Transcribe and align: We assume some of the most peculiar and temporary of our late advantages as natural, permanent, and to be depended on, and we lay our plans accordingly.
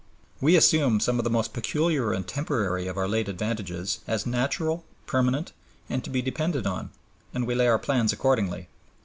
We 0.39 0.55
assume 0.55 0.99
some 0.99 1.19
of 1.19 1.23
the 1.25 1.29
most 1.29 1.53
peculiar 1.53 2.11
and 2.11 2.27
temporary 2.27 2.87
of 2.87 2.97
our 2.97 3.07
late 3.07 3.29
advantages 3.29 3.99
as 4.07 4.25
natural, 4.25 4.83
permanent, 5.05 5.53
and 5.91 6.03
to 6.03 6.09
be 6.09 6.23
depended 6.23 6.65
on, 6.65 6.89
and 7.35 7.45
we 7.45 7.53
lay 7.53 7.67
our 7.67 7.77
plans 7.77 8.11
accordingly. 8.11 8.67